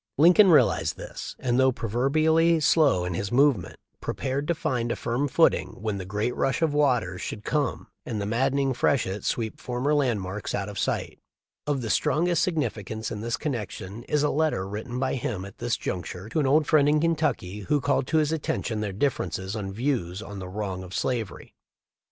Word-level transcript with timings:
Lincoln 0.17 0.49
realized 0.49 0.97
this 0.97 1.35
and, 1.37 1.59
though 1.59 1.71
pro 1.71 1.87
verbially 1.87 2.59
slow 2.59 3.05
in 3.05 3.13
his 3.13 3.31
movements, 3.31 3.77
prepared 4.01 4.47
to 4.47 4.55
find 4.55 4.91
a 4.91 4.95
firm 4.95 5.27
footing 5.27 5.79
when 5.79 5.99
the 5.99 6.05
great 6.07 6.35
rush 6.35 6.63
of 6.63 6.73
waters 6.73 7.21
should 7.21 7.43
come 7.43 7.85
and 8.03 8.19
the 8.19 8.25
maddening 8.25 8.73
freshet 8.73 9.23
sweep 9.23 9.59
former 9.61 9.93
landmarks 9.93 10.55
out 10.55 10.69
of 10.69 10.79
sight. 10.79 11.19
Of 11.67 11.83
the 11.83 11.91
strongest 11.91 12.43
signifi 12.47 12.83
cance 12.83 13.11
in 13.11 13.21
this 13.21 13.37
connection 13.37 14.01
is 14.05 14.23
a 14.23 14.31
letter 14.31 14.67
written 14.67 14.97
by 14.97 15.13
him 15.13 15.45
at 15.45 15.59
this 15.59 15.77
juncture 15.77 16.29
to 16.29 16.39
an 16.39 16.47
old 16.47 16.65
friend 16.65 16.89
in 16.89 16.99
Kentucky,* 16.99 17.59
who 17.59 17.79
called 17.79 18.07
to 18.07 18.17
his 18.17 18.31
attention 18.31 18.81
their 18.81 18.91
differences 18.93 19.55
of 19.55 19.65
views 19.67 20.23
on 20.23 20.39
the 20.39 20.49
wrong 20.49 20.81
of 20.81 20.95
slavery. 20.95 21.53